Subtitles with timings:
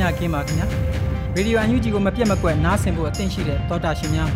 [0.00, 0.66] ညခင်းပါခင်ဗျာ
[1.36, 4.30] ရေဒီယိုအန်ယူဂျီကိုမပြတ်မကွက်နားဆင်ဖို့အသင့်ရှိတဲ့တောတာရှင်များ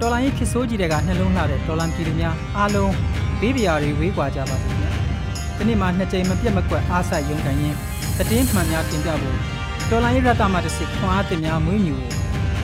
[0.00, 2.92] တော်လိုင်းရင်ခစ်ဆိုးကြီးတွေကနှလုံးလှတဲ့တော်လန်ပြည်သူများအားလုံး
[3.40, 4.90] ဘေးပရာတွေဝေးကွာကြပါစေခင်ဗျာ
[5.56, 7.74] ဒီနေ့မှာနှစ်ကြိမ်မပြတ်မကွက်အားဆိုင်ရုံကန်ရင်
[8.30, 9.36] တည်င်းမှန်များတင်ပြဖို့
[9.90, 11.96] တော်လိုင်းရတမတစစ်ခွန်အားတင်များမွေးမြူ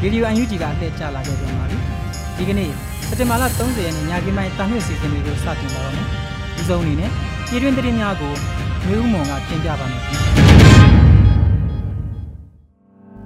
[0.03, 1.79] ရေဒီယိုအန်ယူဂျီကလှည့်ကြလာခဲ့ပြန်ပါပြီ
[2.37, 2.71] ဒီကနေ့
[3.09, 6.07] စက်တင်ဘာလ30ရက်နေ့ညခင်းပိုင်းတာနှွေစီစဉ်တွေကိုစတင်ပါတော့မယ်
[6.57, 7.11] ဒီဆုံးအနေနဲ့
[7.49, 8.35] ပြည်တွင်းသတင်းများကို
[8.87, 10.28] မျိုးဦးမွန်ကတင်ပြပါမယ်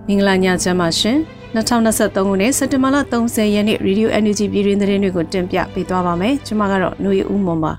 [0.08, 1.19] မင်္ဂလာညချမ်းပါရှင်
[1.55, 7.72] 2023ခုနှစ်စက်တင်ဘာလ30ရက်နေ့ Radio Energy ပြည်တွင်းသတင်းတွေကိုတင်ပြပေးသွားပါမယ်ကျွန်မကတော့ຫນွေဦးမွန်ပါ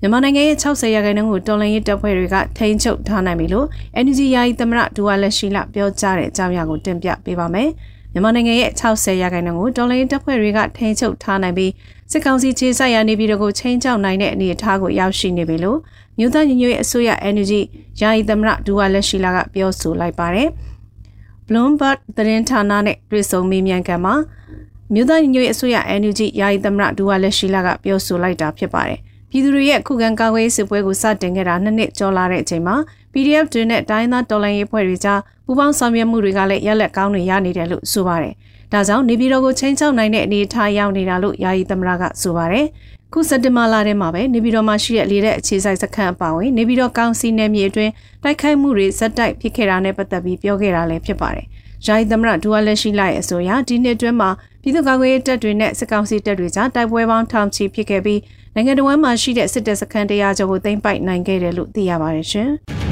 [0.00, 3.66] မြန်မာနိုင်ငံရဲ့60ရာခိုင်နှုန်းကိုတော်လှန်ရေးတပ်ဖွဲ့တွေကထိန်းချုပ်ထားနိုင်ပြီလို့
[4.00, 7.68] Energy ယာယီသမရဒူဝါလက်ရှိလပြောကြားတဲ့အကြောင်းအရာကိုတင်ပြပေးပါမယ်
[8.12, 11.72] မြန်မာနိုင်ငံရဲ့60ရာခိုင်နှုန်းကိုတော်လှန်ရေးတပ်ဖွဲ့တွေကထိန်းချုပ်ထားနိုင်ပြီး
[12.10, 15.78] စစ်ကောင်စီခြေဆိုင်ရာနေပြည်တော်ကိုချင်းချောက်နိုင်တဲ့အနေအထားကိုရောက်ရှိနေပြီလို့
[16.18, 17.60] မြို့သားညီညွတ်ရေးအစိုးရ Energy
[18.00, 20.48] ယာယီသမရဒူဝါလက်ရှိလာကပြောဆိုလိုက်ပါတယ်။
[21.46, 24.14] Bloomberg သတင်းဌာနနဲ့တွေ့ဆုံမေးမြန်းခန်းမှာ
[24.94, 28.98] မြို့သားညီညွတ်ရေးအစိုးရ Energy ယာယီသမရဒူဝါလက်ရှိလာကပြောဆိုလိုက်တာဖြစ်ပါတယ်။
[29.30, 32.76] ပြည်သူတွေရဲ့ခုခံကာကွယ်ရေးစစ်ပွဲကိုစတင်ခဲ့တာနှစ်နှစ်ကျော်လာတဲ့အချိန်မှာ
[33.12, 38.34] PDF တွေနဲ့တိုင်းသားတော်လှန်ရေးဖွဲ့တွေကြားပူးပေါင်းဆောင်ရွက်မှုတွေကလည်းရက်လက်ကောင်းတွေရနေတယ်လို့ဆိုပါတယ်။
[38.72, 42.66] ဒါကြောင့်နေပြည်တော်ကိုချင်းချောက်နိုင်တဲ့အနေအထားရောက်နေတာလို့ယာယီသမရကဆိုပါတယ်။
[43.12, 51.46] ခုစက်တင်ဘာလထဲမှာပဲနေပြည်တော်မှာရှိတဲ့လေတဲ့အခြေစိုက်စခန်းအပါအဝင်နေပြည်တော်ကောင်စီနယ်မြေအတွင်းတိုက်ခိုက်မှုတွေဇက်တိုက်ဖြစ်ခဲ့တာနဲ့ပတ်သက်ပြီးပြောခဲ့တာလည်းဖြစ်ပါတယ်။
[51.86, 54.30] ယာယီသမရဒူဝါလက်ရှိလိုက်အဆိုအရဒီနှစ်အတွင်းမှာ
[54.62, 58.20] ပြည်သူ့ကာကွယ်ရေးတပ်တွေနဲ့စစ်ကောင်စီတပ်တွေကြားတိုက်ပွဲပေါင်းထောင်ချီဖြစ်ခဲ့ပြီး
[58.54, 62.50] နိုင်ငံတော်ဝန်မှာရှိတဲ့စစ်တပ်စခန်းတရားကျော်ကိုသိမ်းပိုက်နိုင်ခဲ့တယ်လို့သိရပါတယ်ရှင်။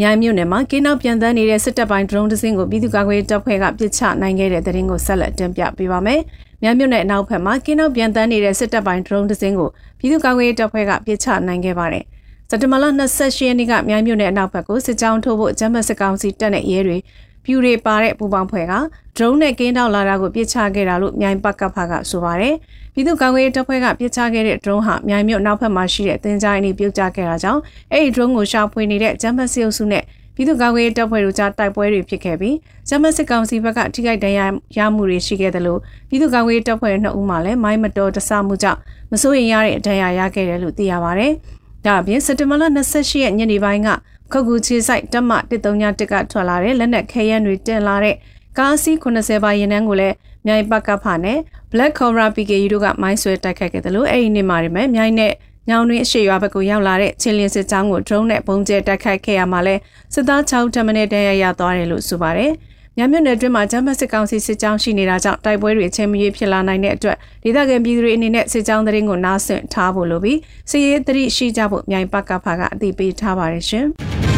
[0.00, 6.20] မြိုင်မြို့နယ်မှာကင်းနောက်ပြန်တန်းနေတဲ့စစ်တပ်ပိုင်းဒရုန်းတစ်စင်းကိုပြည်သူ့ကာကွယ်တပ်ဖွဲ့ကပစ်ချနိုင်ခဲ့တဲ့တဲ့ရင်ကိုဆက်လက်တင်ပြပေးပါမယ်။
[6.62, 9.68] မြိုင်မြို့နယ်အနောက်ဘက်မှာကင်းနောက်ပြန်တန်းနေတဲ့စစ်တပ်ပိုင်းဒရုန်းတစ်စင်းကို
[9.98, 12.04] ပြည်သူ့ကာကွယ်တပ်ဖွဲ့ကပစ်ချနိုင်ခဲ့ပါတယ်။
[12.50, 16.98] စက်တဘာလ28ရက်နေ့ကမြိုင်မြို့နယ်အနောက်ဘက်ကိုစစ်ကြောင်းထိုးဖို့ဂျမတ်စစ်ကောင်စီတပ်နဲ့ရဲတွေ
[17.44, 18.72] ပြူတွေပါတဲ့ပူပေါင်းဖွဲ့က
[19.16, 22.54] ဒရုန်းနဲ့ကင်းတောက်လာတာကိုပစ်ချခဲ့တာလို့မြိုင်ပတ်ကဖကဆိုပါတယ်။
[22.94, 27.60] ပြည်သူ့ကာကွယ်ရေးတပ်ဖွဲ့ကပစ်ချခဲ့တဲ့ဒရုန်းဟာမြိုင်မြို့နောက်ဘက်မှာရှိတဲ့တင်ကြိုင်းနေပြုတ်ကျခဲ့တာကြောင့်
[27.92, 32.56] အဲ့ဒီဒရုန်းကိုရှာဖွေနေတဲ့ဂျမတ်စစ်အုပ်စုနဲ့ပြည်သူ့ကာကွယ်ရေးတပ်ဖွဲ့တို့ကြားတိုက်ပွဲတွေဖြစ်ခဲ့ပြီး
[32.88, 34.46] ဂျမတ်စစ်ကောင်စီဘက်ကထိခိုက်ဒဏ်ရာ
[34.76, 38.80] ရမှုတွေရှိခဲ့တယ်လို့ပြည်သူ့ကာကွယ်ရေးတပ်ဖွဲ့နှစ်ဦးမှလည်းမိုင်းမတော်တဆမှုကြောင့်
[39.12, 41.32] မစိုးရိမ်ရတဲ့ဒဏ်ရာရခဲ့တယ်လို့သိရပါတယ်။
[41.84, 43.88] ဒါအပြင်စက်တဘာလ28ရက်ညနေပိုင်းက
[44.32, 48.16] ခုတ်ကူချေဆိုင်တက်မ131ကထွက်လာတဲ့လက်နက်ခဲယမ်းတွေတင်လာတဲ့
[48.58, 50.14] ကားစီး80ပါရင်နှန်းကိုလည်း
[50.46, 51.38] မြိုင်ပတ်ကဖနဲ့
[51.72, 55.32] Black Cobra PKU တို့ကမိုင်းဆွဲတိုက်ခိုက်ခဲ့တယ်လို့အဲ့ဒီနေ့မှာတည်းမဲ့မြိုင်နဲ့
[55.68, 59.74] ညောင်တွင်အရှိရွာဘက်ကိုရောက်လာတဲ့ချင်းလင်းစစ်ကြောင်းကို drone နဲ့ပုံကျဲတိုက်ခိုက်ခဲ့ရမှာလဲ
[60.14, 62.52] စစ်သား6ထမနဲ့တန်းရရသွားတယ်လို့ဆိုပါတယ်။
[62.98, 70.38] ညမြို့နယ်အတွင်းမှာဂျမတ်စစ်ကောင်စီစစ်ကြောင်းရှိနေတာကြောင့်တိုက်ပွဲတွေအချိန်မရွေးဖြစ်လာနိုင်တဲ့အတွက်ဒေသခံပြည်သူတွေအနေနဲ့စစ်ကြောင်းသတင်းကိုနားဆင်ထားဖို့လိုပြီး
[70.70, 73.86] စစ်ရေးသတိရှိကြဖို့မြိုင်ပကဖာကအသိပေးထားပါတယ်ရှင်။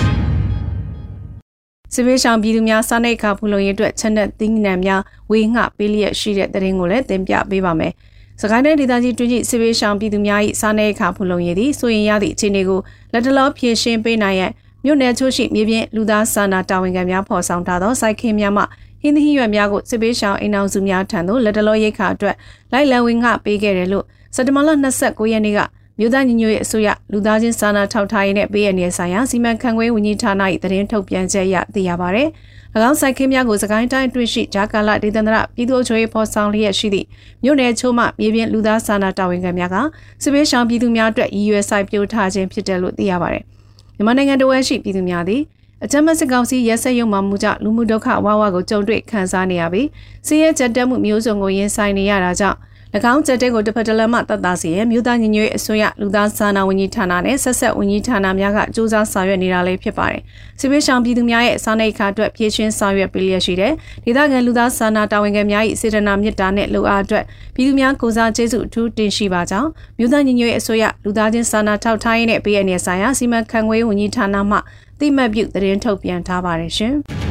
[1.94, 7.92] စစ်ဘေးရှောင်ပြည်သူများစားနပ်ခါဖူလုံရေးအတွက်ချက်နဲ့တင်းနှံများဝေငှပေးလျက်ရှိတဲ့တဲ့ရင်ကိုလည်းတင်ပြပေးပါမယ်။
[8.40, 12.80] စကိုင်းတိုင်းဒေသကြီးတွင်းကြီးစစ်ဘေးရှောင်ပြည်သူများ၏စားနပ်ခါဖူလုံရေးသည်ဆိုရင်ရသည့်အခြေအနေကို
[13.12, 14.50] လက်တလောဖြည့်ရှင်းပေးနိုင်ရန်
[14.84, 18.62] မြို့နယ်ချို့ရှိမြေပြင်လူသားစာနာတာဝန်ခံများဖော်ဆောင်ထားသောစိုက်ခင်းများမှ
[19.00, 22.36] ဟင်းသီးရွက်များကိုစစ်ဘေးရှောင်အိမ်အောင်စုများထံသို့လက်တလောရိတ်ခါအတွက်
[22.72, 24.04] လိုက်လံဝင်ငှပေးခဲ့တယ်လို့
[24.34, 25.60] စက်တဘာလ29ရက်နေ့က
[25.98, 32.24] မြို့သားညီညွတ်ရေးအစိုးရလူသားချင်းစာနာထောက်ထားရေးနဲ့ပေးရနေဆိုင်ရာစီမံခန့်ခွဲဝန်ကြီးဌာန၏သတင်းထုတ်ပြန်ချက်အရသိရပါဗျ။၎
[32.88, 37.06] င်းစိုက်ခင်းများကိုစကိုင်းတိုင်းအတွင်းရှိဂျာကာလာဒေသန္တရပြည်သူ့ချုပ်ရေးဖော်ဆောင်လျက်ရှိသည့်
[37.44, 39.76] မြို့နယ်ချိုးမှမြေပြင်လူသားစာနာတာဝန်ခံများက
[40.22, 43.38] စစ်ပေးရှောင်ပြည်သူများအတွက်ရည်ရွယ်စိုက်ပျိုးထားခြင်းဖြစ်တယ်လို့သိရပါဗျ။
[43.96, 45.42] မြန်မာနိုင်ငံတော်ရှိပြည်သူများသည်
[45.84, 49.88] အကြမ်းဖက်စစ်ကောင်စီရဲစက်ရုံမှမှုကြောင့်လူမှုဒုက္ခဝါဝါကိုကြုံတွေ့ခံစားနေရပြီး
[50.26, 52.58] စီးရဲကြက်တက်မှုမျိုးစုံကိုရင်ဆိုင်နေရတာကြောင့်၎
[53.12, 60.22] င်းကြက်တဲကိုတစ်ဖက်တစ်လက်မှတတ်တာစီရဲ့မြို့သားညီညွတ်ရေးအစိုးရလူသားစာနာဝန်ကြီးဌာနနဲ့ဆက်ဆက်ဝန်ကြီးဌာနများကစူးစမ်းဆောင်ရွက်နေတာလည်းဖြစ်ပါတယ်။
[60.60, 63.72] စစ်ပေးဆောင်ပြည်သူများရဲ့စာနေအခါအတွက်ဖြည့်ချင်းဆောင်ရွက်ပေးလျက်ရှိတဲ့
[64.04, 67.24] ဒေသခံလူသားစာနာတာဝန်ခံများ၏စေတနာမေတ္တာနဲ့လူအားအတွက်
[67.54, 69.68] ပြည်သူများကိုစားကျေးဇူးအထူးတင်ရှိပါကြောင်း
[69.98, 74.58] မြို့သားညီညွတ်ရေးအစိုးရလူသားချင်းစာနာထောက်ထားရေးနဲ့ပေးအပ်နေဆိုင်ရာစီမံခန့်ခွဲဝန်ကြီးဌာနမှ
[75.00, 76.96] တိမှတ်ပြုသတင်းထုတ်ပြန်ထားပါတယ်ရှင်။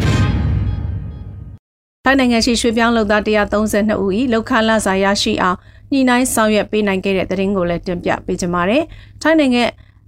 [2.05, 5.57] ထိုင်းနိုင်ငံရှိရွှေပြောင်းလုပ်သား132ဦး၏လောက်ခလာစာရရှိအောင်
[5.91, 8.83] ညှိနှိုင်းဆောင်ရွက်ပေးနိုင်ခဲ့တဲ့သတင်းကိုလည်းတင်ပြပေးကြပါမယ်။
[9.21, 9.63] ထိုင်းနိုင်ငံ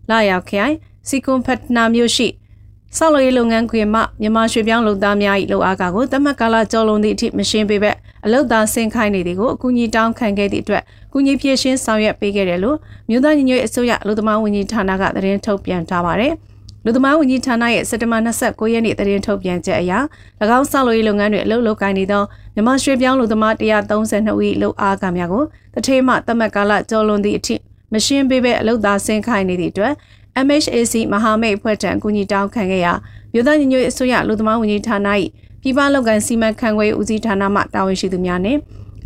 [0.09, 0.73] လာရောက်ခိုင်
[1.07, 2.27] စီကွန်ဖက်နာမြို့ရှိ
[2.97, 7.95] ဆောက်လုပ်ရေးလုပ်ငန်းခွင်မှမြန်မာရွှေပြောင်းလုပ်သားများ၏လုပ်အားကကိုတမတ်ကာလကြောလွန်သည့်အထိမရှင်းပေးဘက်
[8.25, 12.77] အလုပ်သားဆင်းခိုင်းနေသည်ကိုအကူအညီတောင်းခံခဲ့သည့်အတွက်ကူညီဖြည့်ရှင်းဆောင်ရွက်ပေးခဲ့တယ်လို့
[13.09, 16.33] မြို့သားညီညွတ်အစိုးရအလုပ်သမားဝန်ကြီးဌာနကသတင်းထုတ်ပြန်ထားပါတယ်။
[16.85, 19.93] လူသမားဝန်ကြီးဌာနရဲ့စက်တဘာ29ရက်နေ့သတင်းထုတ်ပြန်ချက်အရ၎
[20.57, 22.23] င်းဆောက်လုပ်ရေးလုပ်ငန်းတွေအလုပ်လုပ်ကိုင်နေသော
[22.55, 25.43] မြန်မာရွှေပြောင်းလူသမား132ဦးလုပ်အားကများကို
[25.73, 27.55] တထေးမှတမတ်ကာလကျော်လွန်သည့်အထိ
[27.93, 29.93] မရှင်းပေးဘဲအလုပ်သားဆင်းခိုင်းနေသည့်အတွက်
[30.45, 32.93] MHAC မဟာမိတ်အဖွဲ့ထံအကူအညီတောင်းခံခဲ့ရာ
[33.33, 34.97] မြို့သားညီညွတ်အစိုးရလူသမားဝန်ကြီးဌာန၏
[35.61, 38.59] ပြည်ပလုပ်ငန်းစီမံခန့်ခွဲဦးစီးဌာနမှတာဝန်ရှိသူများနှင့်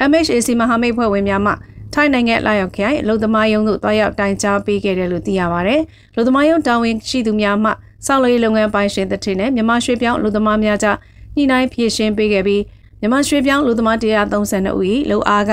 [0.10, 1.52] MHAC မဟာမိတ်ဖွဲ့ဝင်များမှ
[1.94, 5.82] ထိုင်းနိုင်ငံလာရောက်ခိုင်လူသမားယုံတို့တွားရောက်တိုင်ကြားပေးခဲ့တယ်လို့သိရပါတယ်။
[6.16, 7.72] လူသမားယုံတာဝန်ရှိသူများမှ
[8.06, 10.98] စောက်လေးလုပ်ငန်းပိုင်းရှင်တဲ့ထင်းနဲ့မြန်မာရွှေပြောင်းလူသမားများကြား
[11.36, 12.64] ညှိနှိုင်းဖြည့်ရှင်းပေးခဲ့ပြီး
[13.00, 15.52] မြန်မာရွှေပြောင်းလူသမား132ဦး၏လူအားက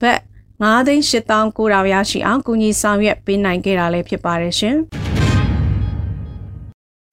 [0.00, 0.18] ဘတ်
[0.60, 4.78] 9သိန်း8900ရရှိအောင်ကူညီဆောင်ရွက်ပေးနိုင်ခဲ့တာလည်းဖြစ်ပါတယ်ရှင်။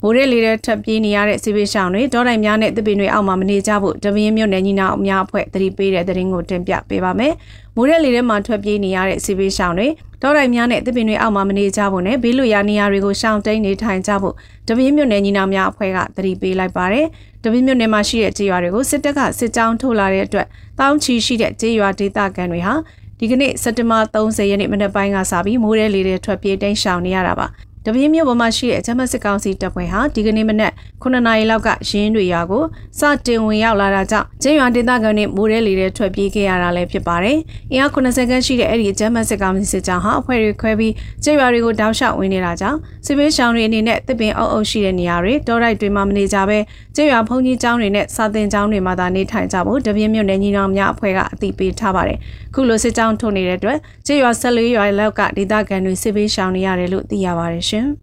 [0.01, 7.33] ဘိုးရဲလေးတဲ့ထပ်ပြေးနေရတဲ့စီပေးဆောင်တွေတောတိုင်များနဲ့တပင်တွေအောက်မှာမနေကြဖို့တပင်းမြို့နယ်ညီနောင်အများအဖွဲ့သတိပေးတဲ့သတင်းကိုတင်ပြပေးပါမယ်။
[7.75, 9.87] မိုးရဲလေးထဲမှာထွက်ပြေးနေရတဲ့စီပေးဆောင်တွေ
[10.21, 14.35] တောတိုင်များနဲ့တပင်တွေအောက်မှာမနေကြဖို့နဲ့ဘေးလွရာနေရာတွေကိုရှောင်တိန်နေထိုင်ကြဖို့
[14.67, 17.05] တပင်းမြို့နယ်ညီနောင်များအဖွဲ့ကသတိပေးလိုက်ပါတယ်။
[17.43, 20.47] တပင်းမြို့နယ်မှာရှိတဲ့ကြေးရွာတွေကိုစစ်တပ်ကစစ်ကြောင်းထုတ်လာတဲ့အတွက်
[20.79, 22.73] တောင်းချီရှိတဲ့ကြေးရွာဒေသခံတွေဟာ
[23.19, 27.47] ဒီကနေ့စက်တင်ဘာ30ရက်နေ့မနက်ပိုင်းကစပြီးမိုးရဲလေးတွေထွက်ပြေးတိမ်းရှောင်နေရတာပါ
[27.85, 30.73] တပင်းမြို့ပေါ်မှာရှိတဲ့အကြမ်းဖက်စစ်ကောင်စီတပ်ဖွဲ့ဟာဒီကနေ့မနက်
[31.03, 32.63] 9နာရီလောက်ကရင်းတွေရွာကို
[32.99, 37.37] စတင်ဝင်ရောက်လာတာကြောင့်ကျင်းရွာဒေသခံတွေမိုးရဲလေတဲ့ထွက်ပြေးခဲ့ရတာလည်းဖြစ်ပါတယ်။
[37.71, 40.93] အင်အား90ခန်းရှိတဲ့အဲ့ဒီအကြမ်းဖက်စစ်ကောင်စီစစ်ကြောင်းဟာအဖွဲ့တွေခွဲပြီး
[41.23, 46.59] ကျင်းရွာတွေကိုတောက်လျှောက်ဝင်နေတာကြောင့်စစ်ပေးရှောင်းတွေအနေနဲ့တစ်ပင်အုပ်အုပ်ရှိတဲ့နေရာတွေတောတိုက်တွေမှာမနေကြဘဲ
[46.95, 52.17] ကျင်းရွာဖုန်ကြီးကျောင်းတွေနဲ့စာသင်ကျောင်းတွေမှာသာနေထိုင်ကြဖို့တပင်းမြို့နယ်ညီနောင်များအဖွဲ့ကအသိပေးထားပါတယ်။
[52.53, 57.87] ခုလိုစစ်ကြောင်းထုတ်နေတဲ့အတွက်ကျင်းရွာ၁၄ရွာလောက်ကဒေသခံတွေစစ်ပေးရှောင်နေရတယ်လို့သိရပါတယ်ရှင်။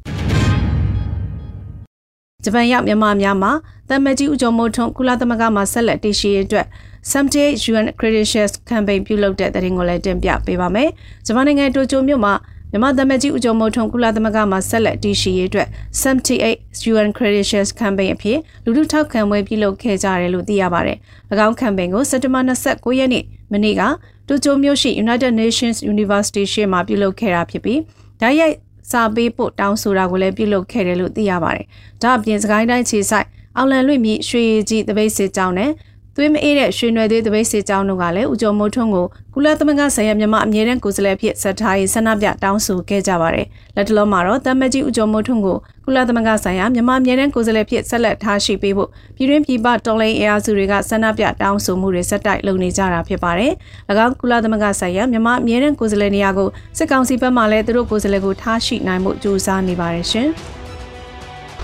[2.44, 3.52] ဂျပန်ရောက်မြန်မာများမှာ
[3.88, 6.66] တမကြီးဦးကျော်မိုးထွန်းကုလသမဂ္ဂမှာဆက်လက်တည်ရှိရေးအတွက်
[7.10, 10.88] Someday UN Credentials Campaign ပြုလုပ်တဲ့တဲ့ရင်ကိုလည်းတင်ပြပေးပါမယ်။
[11.26, 12.34] ဂျပန်နိုင်ငံတိုကျိုမြို့မှာ
[12.70, 15.68] မြန်မာသမကြီးဦးကျော်မိုးထွန်းကုလသမဂ္ဂမှာဆက်လက်တည်ရှိရေးအတွက်
[16.02, 20.98] 78 UN Credentials Campaign အဖြစ်လူထုထောက်ခံပွဲပြုလုပ်ခဲ့ကြတယ်လို့သိရပါတယ်။၎
[21.46, 23.82] င်း campaign ကိုစက်တင်ဘာ29ရက်နေ့မနေ့က
[24.28, 27.80] တိုကျိုမြို့ရှိ United Nations University ရှေ့မှာပြုလုပ်ခဲ့တာဖြစ်ပြီး
[28.20, 31.66] ဓာတ်ရိုက် စာပေးဖို့တောင်းဆိုတာကိုလည်းပြုလုပ်ခဲ့တယ်လို့သိရပါတယ်။
[32.02, 35.70] ဒါအပြင်စကိုင်းတိုင်းခြေဆိုင်အောင်လန်လွင့်မြရွှေရည်ကြီးတပိတ်စစ်ကြောင်းနဲ့
[36.18, 43.46] သွေးမအေးတဲ့ရွှေနွယ်သွေးတပိတ်စစ်ကြောင်းတို့ကလည်းဦးကျော်မိုးထွန်းကိုကုလသမဂ္ဂဆိုင်ရာမြန်မာအမြဲတမ်းကိုယ်စားလှယ်ဖြစ်ဆက်ထားရေးဆန္ဒပြတောင်းဆိုခဲ့ကြပါတယ်။
[43.76, 53.52] လက်တလုံးမှာတော့တမ္မကြီးဦးကျော်မိုးထွန်းကိုကုလသမဂ္ဂဆိုင်ရာမြန်မာအမြဲတမ်းကိုယ်စားလှယ်ဖြစ်ဆက်လက်ထားရှိပေးဖို့ပြည်တွင်းပြည်ပတော်လှန်ရေးအားစုတွေကဆန္ဒပြတောင်းဆိုမှုတွေဆက်တိုက်လုပ်နေကြတာဖြစ်ပါတယ်။၎
[54.04, 56.48] င်းကုလသမဂ္ဂဆိုင်ရာမြန်မာအမြဲတမ်းကိုယ်စားလှယ်နေရာကို
[56.78, 60.30] စစ်ကောင်စီဘက်မှလည်းသူတို့ကိုယ်စားလှယ်ကိုထားရှိနိုင်မှုကြိုးစားနေပါတယ်ရှင်။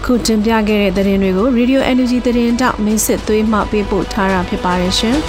[0.07, 5.17] ခုတင်ပြခဲ့တဲ့သတင်းတွေကို Radio Energy သတင်းတောက်မင်းစစ်သွေးမှပေးပို့ထားတာဖြစ်ပါတယ်ရှင်။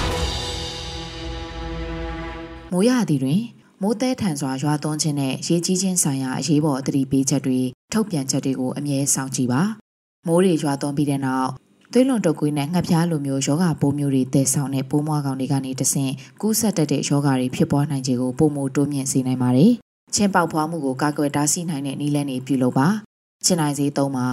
[2.71, 3.41] မိုးရသည်တွင်
[3.81, 7.59] မိုးတဲထန်စွာရွာသွန်းခြင်းနဲ့ရေကြီးခြင်းဆိုင်ရာအရေးပေါ်အသတိပေးချက်တွေ
[7.93, 9.61] ထုတ်ပြန်ချက်တွေကိုအမြဲစောင့်ကြည့်ပါ။
[10.27, 11.49] မိုးတွေရွာသွန်းပြီးတဲ့နောက်
[11.93, 16.11] သွေးလွန်တုပ်ကွေးနဲ့ငှက်ဖျားလိုမျိုးယောဂပိုးမျိုးတွေတည်ဆောင်တဲ့ပိုးမွားကောင်တွေကနေတဆင့်
[16.41, 19.71] ကူးဆက်တတ်တဲ့ယောဂတွေဖြစ်ပွားနိုင်ခြေကိုပုံမတိုးမြင့်စေနိုင်ပါတယ်။
[20.15, 22.87] ချင်းပေါက်ဖွားမှုကိုကာကွယ်တားဆီးနိုင်တဲ့နည်းလမ်းတွေပြုလုပ်ပါ။
[23.45, 24.27] ချင်းနိုင်စေးသုံးပါ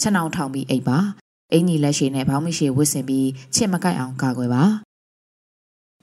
[0.00, 0.98] ချက်နှောင်ထောင်ပြီးအိပ်ပါ
[1.52, 4.64] အင်ကြီးလက်ရှိနဲ့ဘောင်းမရှိဝစ်စင်ပြီးချစ်မကိုက်အောင်ကာကွယ်ပါ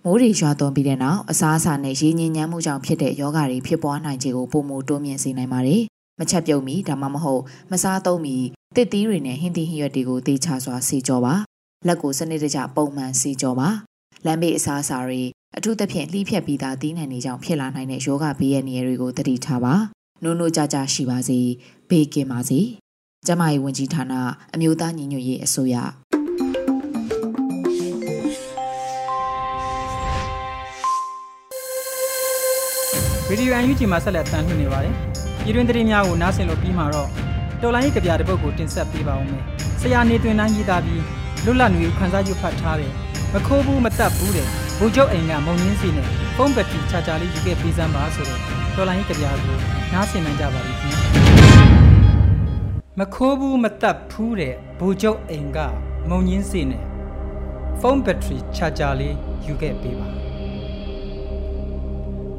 [0.04, 5.82] မိုးတွေရွာသွန်းပြီးတဲ့နောက်အစားအစာနဲ့ရေညင်ညမ်းမှုကြောင့်ဖြစ်တဲ့ယောဂါတွေဖြစ်ပွားနိုင်ခြေကိုပုံမတိုးမြင့်စေနိုင်ပါတယ်
[6.20, 8.36] မချက်ပြုတ်မီဒါမှမဟုတ်မစားသုံးမီ
[8.75, 11.34] တစ်သီးတွေနဲ့ဟင်းသီးဟင်းရွက်တွေကိုတေချာစွာစီကြောပါ
[11.88, 13.68] လက်ကိုစနစ်တကျပုံမှန်စီကြောပါ
[14.25, 15.22] လမ်းဘေးအစားအစာတွေ
[15.58, 19.74] အထူးသဖြင့်လှီးဖြတ်ပြီးသားသီးနှံတွေကြောင့်ဖြစ်လာနိုင်တဲ့ယောဂဘေးရဲ့နေရာတွေကိုသတိထားပါ
[20.24, 21.40] နိုးနိုးကြကြရှိပါစေ
[21.90, 22.60] ဘေးကင်းပါစေ
[23.27, 24.13] ကျမရေးဝန်ကြီးဌာန
[24.55, 25.75] အမျိုးသားညီညွတ်ရေးအစိုးရ
[33.27, 34.94] ဗီဒီယိုအန်ယူဂျီမှာဆက်လက်တန်လှည့်နေပါတယ်။
[35.44, 37.10] ပြည်တွင်းသတင်းများကိုနားဆင်လို့ပြီးမှတော့
[37.62, 39.44] တော်လိုင်းရေးကြပြတဲ့ပုတ်ကိုတင်ဆက်ပေးပါဦးမယ်။
[39.82, 41.03] ဆရာနေတွင်နှန်းရေးသားပြီး
[41.46, 42.91] လွတ်လပ်နေခန်းစားယူဖတ်ထားတယ်။
[43.34, 48.41] မခိုးဘူးမတက်ဘူးတဲ့ဘူကျုပ်အိမ်ကမုံရင်းစီနဲ့ဖုန်းဘက်ထရီချာချာလေးယူခဲ့ပေးစမ်းပါဆိုတော့
[48.75, 49.58] တော်လိုင်းကြပြာကို
[49.94, 51.25] နားဆင်နိုင်ကြပါလိမ့်ခင်
[53.00, 55.58] မခိုးဘူးမတက်ဖူးတဲ့ဘူကျုပ်အိမ်က
[56.10, 56.84] မုံရင်းစီနဲ့
[57.80, 60.08] ဖုန်းဘက်ထရီချာချာလေးယူခဲ့ပေးပါ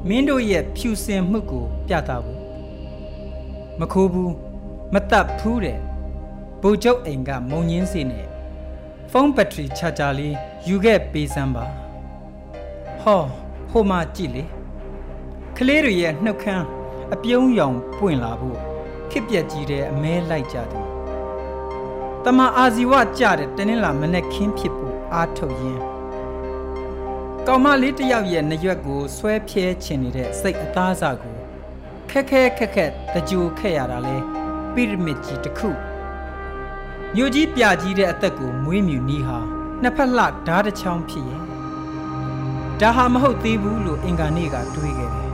[0.08, 2.40] မင်းတို့ရဲ့ဖြူစင်မှုကို ပြသဖို့
[3.80, 4.34] မခိုးဘူး
[4.94, 5.78] မတက်ဖူးတဲ့
[6.60, 8.26] ဘူကျုပ်အိမ်ကမုံရင်းစီနဲ့
[9.10, 10.34] ဖုန်းဘက်ထရီချာချာလေး
[10.68, 11.64] ယူခဲ့ပေးစမ်းပါ
[13.02, 13.22] ဟော
[13.70, 14.44] ဟိုမှာကြည့်လေ
[15.56, 16.64] ကလေးတွေရဲ့နှုတ်ခမ်း
[17.14, 18.65] အပြုံးရောင်ပွင့်လာဖို့
[19.10, 20.84] ခစ်ပြက်ကြီးတဲ့အမဲလိုက်ကြတယ်
[22.24, 25.82] တမအာဇီဝကြတဲ့တနင်္လာမနေ့ခင်းဖြစ်ဖို့အားထုတ်ရင်း
[27.46, 31.36] ကောင်မလေးတစ်ယောက်ရဲ့နှရွက်ကိုဆွဲဖြဲချင်နေတဲ့စိတ်အသားအစာကို
[32.10, 34.16] ခက်ခဲခက်ခက်တကြိုခက်ရတာလဲ
[34.74, 35.70] ပိရမစ်ကြီးတစ်ခု
[37.14, 39.38] မြို့ကြီးပြကြီးတဲ့အသက်ကိုမွေးမြူနီးဟာ
[39.82, 41.42] နှစ်ဖက်လှဓားတစ်ချောင်းဖြစ်ရဲ့
[42.80, 45.25] ဒါဟာမဟုတ်သေးဘူးလို့အင်္ဂါနေ့ကတွေးခဲ့တယ်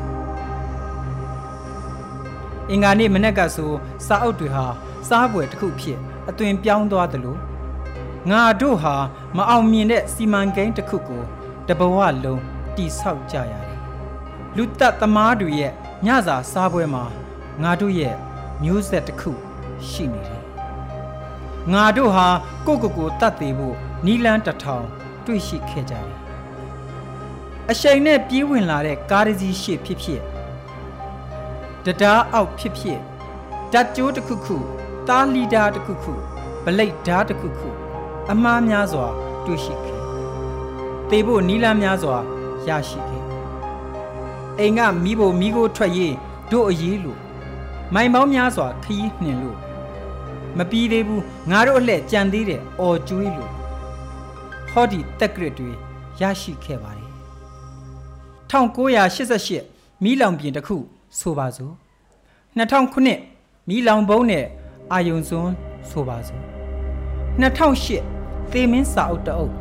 [2.73, 3.73] အင်္ဂါနေ့မနေ့ကဆို
[4.07, 4.65] စာအုပ်တွေဟာ
[5.09, 5.99] စားပွဲတစ်ခုဖြစ်
[6.31, 7.37] အသွင်ပြောင်းသွားသလို
[8.31, 8.97] ငါတို့ဟာ
[9.37, 11.23] မအောင်မြင်တဲ့စီမံကိန်းတစ်ခုကို
[11.69, 12.43] တဘဝလုံး
[12.77, 13.79] တိဆောက်ကြရတယ်
[14.57, 15.73] လူသက်သမားတွေရဲ့
[16.07, 17.05] ညစာစားပွဲမှာ
[17.63, 18.15] ငါတို့ရဲ့
[18.63, 19.33] မျိုးဆက်တစ်ခု
[19.89, 20.43] ရှိနေတယ်
[21.73, 22.27] ငါတို့ဟာ
[22.67, 23.77] ကိုကိုကိုတတ်သေးဖို့
[24.07, 24.87] နီလန်းတထောင်
[25.27, 26.09] တွေ့ရှိခဲ့ကြတယ်
[27.71, 30.23] အရှိန်နဲ့ပြေးဝင်လာတဲ့ကားတစ်စီးရှေ့ဖြစ်ဖြစ်
[31.87, 33.01] တရားအောက်ဖြစ်ဖြစ်
[33.73, 34.57] ဓာတ်ကြိုးတစ်ခုခု
[35.09, 36.13] တားလီတာတစ်ခုခု
[36.65, 37.69] ဗလိတ်ဓာတ်တစ်ခုခု
[38.31, 39.07] အမားများစွာ
[39.45, 40.01] တွေ့ရှိခဲ့
[41.11, 42.17] တေဖို့နီလန်းများစွာ
[42.69, 43.23] ရရှိခဲ့
[44.59, 46.15] အိမ်ကမိဖို့မိကိုထွက်ရေး
[46.53, 47.19] တို့အရေးလို့
[47.95, 49.59] မိုင်ပေါင်းများစွာခရီးနှင်လို့
[50.59, 53.51] မပြီးသေးဘူးငါတို့အလှည့်ကြံသေးတယ်အော်ကျွေးလို့
[54.71, 55.71] ဟောဒီတက်ကရစ်တွေ
[56.21, 57.11] ရရှိခဲ့ပါတယ်
[58.51, 60.77] 1988မီးလောင်ပြင်တစ်ခု
[61.19, 61.73] ဆိုပါစို့
[62.57, 64.45] 2009မီးလောင်ဘုံနဲ့
[64.93, 65.53] အာယုံစွန်း
[65.91, 66.43] ဆိုပါစို့
[67.43, 69.53] 2008သေမင်းစာအုပ်တအုပ်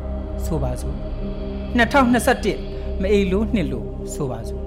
[0.44, 0.96] ဆိုပါစို့
[1.78, 4.62] 2021မအိလို့နှစ်လို့ဆိုပါစို့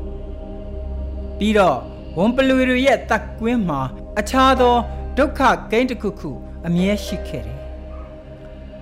[1.38, 1.78] ပြီးတော့
[2.18, 3.82] ဝန်ပလွေတွေရဲ့တက်ကွင်းမှာ
[4.20, 4.76] အခြားသော
[5.18, 6.32] ဒုက္ခဂိမ်းတစ်ခုခု
[6.68, 7.60] အမြဲရှိခဲ့တယ်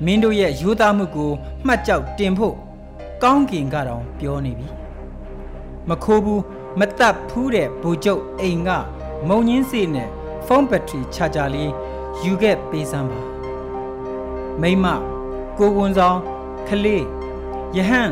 [0.06, 1.32] မင်းတို့ရဲ့ယူသားမှုကို
[1.66, 2.56] မှတ်ကြောက်တင်ဖို့
[3.24, 4.68] ကောင်းကင်ကတော့ပြောနေပြီ
[5.90, 6.42] မခိုးဘူး
[6.80, 8.70] မတက်ဖူးတဲ့ဘူကျုပ်အိမ်က
[9.28, 10.10] မုံညင်းစေနဲ့
[10.46, 11.72] ဖုန်းဘက်ထရီချာဂျာလေး
[12.24, 13.20] ယူခဲ့ပေးစမ်းပါ
[14.62, 14.86] မိမ
[15.58, 16.20] ကိုဝန်ဆောင်
[16.68, 17.06] ခလေး
[17.76, 18.12] ယဟန်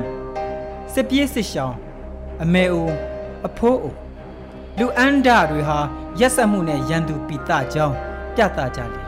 [0.94, 1.78] စစ်ပြေးစစ်ရှောင်း
[2.44, 2.90] အမေအို
[3.48, 3.96] အဖိုးအို
[4.80, 5.80] လူအန္ဒတွေဟာ
[6.20, 7.96] ရက်ဆက်မှုနဲ့ရန်သူပိတကြောင်း
[8.36, 9.08] ပြသကြလေတ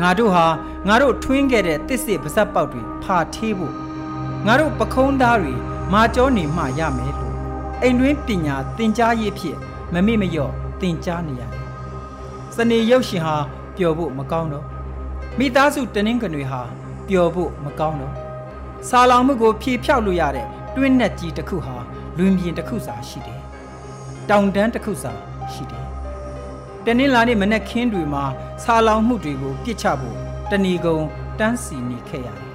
[0.00, 0.46] ငါတို့ဟာ
[0.88, 3.74] ငါတို့ထွင်းခဲ့တဲ့တစ်စစ်ပါဇက်ပေါက်တွေဖာထေးဖို့
[4.46, 5.54] ငါတို့ပခုံးသားတွေ
[5.92, 7.29] မာကြောနေမှရမယ်လို့
[7.82, 9.56] အိမ်တွင်းပညာသင်ကြားရေးဖြစ်
[9.94, 11.62] မမေ့မလျော့သင်ကြားနေရတယ်။
[12.54, 13.36] စနေရုပ်ရှင်ဟာ
[13.76, 14.66] ပျော်ဖို့မကောင်းတော့
[15.38, 16.60] မိသားစုတနင်္ဂနွေဟာ
[17.08, 18.14] ပျော်ဖို့မကောင်းတော့
[18.88, 20.46] ဆာလောင်မှုကိုဖြေဖြောက်လို့ရတဲ့
[20.76, 21.76] တွင်းနဲ့ကြီးတစ်ခုဟာ
[22.18, 23.40] လွင်ပြင်တစ်ခုစာရှိတယ်။
[24.30, 25.12] တောင်တန်းတစ်ခုစာ
[25.52, 25.84] ရှိတယ်။
[26.84, 28.24] တနင်္လာနေ့မနက်ခင်းတွေမှာ
[28.62, 30.16] ဆာလောင်မှုတွေကိုပြစ်ချဖို့
[30.50, 30.98] တဏီကုံ
[31.38, 32.48] တန်းစီနေခဲ့ရတယ်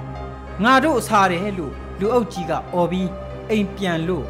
[0.64, 3.08] ။ငါတို့အစားတယ်လို့လူအုပ်ကြီးကအော်ပြီး
[3.50, 4.26] အိမ်ပြန်လို့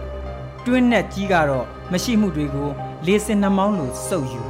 [0.67, 2.69] တွင်းနဲ့ကြီးကတော့မရှိမှုတွေကို
[3.07, 4.43] လေးစင်နှမောင်းလိုစုပ်ယူ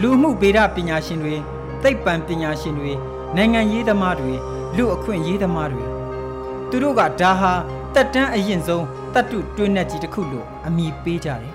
[0.00, 1.34] လူမှုဗေဒပညာရှင်တွေ
[1.82, 2.92] သိပ္ပံပညာရှင်တွေ
[3.36, 4.32] နိုင်ငံရေးသမားတွေ
[4.76, 5.84] လူအခွင့်ရေးသမားတွေ
[6.70, 7.52] သူတို့ကဒါဟာ
[7.94, 11.54] တက်တန်းအရင်ဆုံးတတ်တုတွင်းနဲ့ကြီးတစ်ခုလို့အမိပေးကြတယ်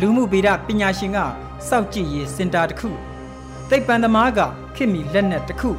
[0.00, 1.18] လူမှုဗေဒပညာရှင်က
[1.68, 2.90] စောက်ကြည့်ရေးစင်တာတစ်ခု
[3.68, 4.40] သိပ္ပံသမားက
[4.76, 5.70] ခင်မီလက်နက်တစ်ခု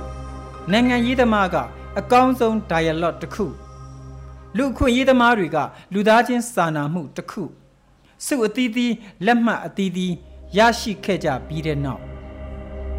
[0.72, 1.56] နိုင်ငံရေးသမားက
[2.00, 3.46] အကောင်းဆုံး dialogue တစ်ခု
[4.58, 5.58] လူခွင့်ရေးသမားတွေက
[5.94, 7.44] လူသားချင်းစာနာမှုတစ်ခု
[8.26, 8.94] စုအသီးသီး
[9.26, 10.14] လက်မှတ်အသီးသီး
[10.58, 12.02] ရရှိခဲ့ကြပြီးတဲ့နောက်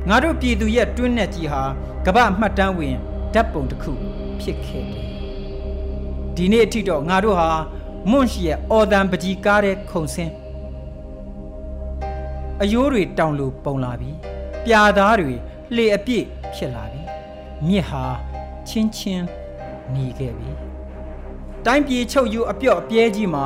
[0.09, 1.63] ငါတို့ပြည်သူရဲ့တွင်းနဲ့ကြီးဟာ
[2.07, 2.97] ကမ္ဘာမှတ်တမ်းဝင်
[3.35, 3.93] ဓာတ်ပုံတစ်ခု
[4.41, 5.07] ဖြစ်ခဲ့တယ်
[6.37, 7.51] ဒီနေ့အထိတော့ငါတို့ဟာ
[8.11, 10.33] မွန့်ရှိရဲ့အော်တန်ပကြီးကားတဲ့ခုံစင်း
[12.63, 14.11] အယိုးတွေတောင်လို့ပုံလာပြီ
[14.65, 15.35] ပြာသားတွေ
[15.75, 17.03] လှေအပြည့်ဖြစ်လာပြီ
[17.67, 18.05] မြစ်ဟာ
[18.69, 19.27] ချင်းချင်း
[19.91, 20.72] หนีခဲ့ပြီ
[21.67, 23.45] တိုင်းပြည်ချုပ်ယူအပြော့အပြဲကြီးမှာ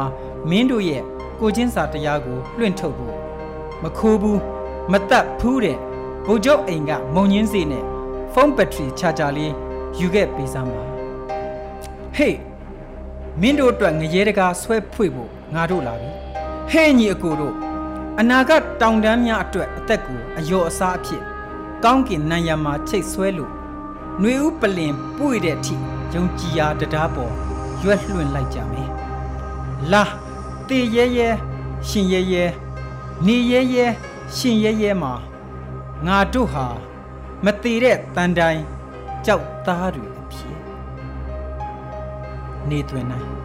[0.51, 1.03] မင်းတို့ရဲ့
[1.41, 3.15] ကိုချင်းစာတရားကိုလွှင့်ထုတ်ဖို့
[3.83, 4.41] မခိုးဘူး
[4.93, 5.79] မတက်ဖူးတဲ့
[6.25, 7.85] ဗိုလ်ချုပ်အိမ်ကမုံညင်းစေနဲ့
[8.33, 9.53] ဖုန်းဘက်ထရီချာချာလေး
[9.99, 10.83] ယူခဲ့ပေးစမ်းပါ
[12.17, 12.39] ဟေး
[13.41, 16.11] မင်းတို့အတွက်ငရဲတကာဆွဲဖွေဖို့ငါတို့လာပြီ
[16.71, 17.55] ဟဲ့ညီအကိုတို့
[18.21, 21.23] အနာဂတ်တောင်တန်းများအတွက်အသက်ကိုအယောအစားအဖြစ်
[21.85, 23.53] ကောင်းကင်နံရံမှာချိတ်ဆွဲလို့
[24.21, 25.77] ຫນွေဥပလင်ပွေတဲ့အထိ
[26.15, 27.46] ယုံကြည်ရာတရားပေါ်
[27.83, 28.91] ရွက်လွှင့်လိုက်ကြမယ်
[29.93, 30.03] လာ
[30.69, 31.29] တေရဲရဲ
[31.89, 32.45] ရှင်ရဲရဲ
[33.27, 33.87] နေရဲရဲ
[34.37, 35.13] ရှင်ရဲရဲမှာ
[36.07, 36.67] ငါတို့ဟာ
[37.45, 38.63] မသေးတဲ့တန်တိုင်း
[39.27, 40.59] ကြောက်သားတွေအဖြစ်
[42.69, 43.36] နေသွင်းနိုင်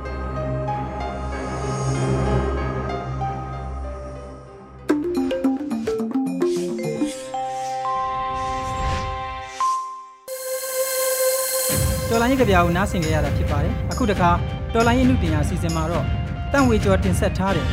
[12.31, 14.29] တော်လိုင်းရေးကြပြာကိုနားဆင်ကြရတာဖြစ်ပါတယ်အခုတခါ
[14.73, 16.05] တော်လိုင်းရေးနုတင်ရာစီစဉ်မှာတော့
[16.51, 17.67] တန့်ဝေကျော်တင်ဆက်ထားတယ်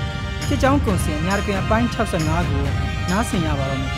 [0.47, 2.65] ဖြစ်ကြောင်းကွန်စင်အများတကအပိုင်း65ကို
[3.11, 3.93] နားဆင်ရပါတော့မယ်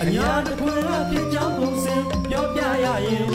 [0.00, 1.94] အညာတခွင်ကဖြစ်ကြောင်းပုံစံ
[2.30, 3.28] ပြောပြရရင်